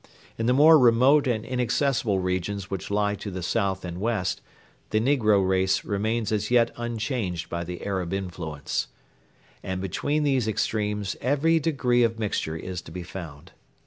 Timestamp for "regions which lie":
2.17-3.13